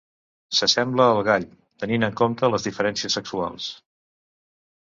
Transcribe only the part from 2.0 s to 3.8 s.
en compte les diferències sexuals.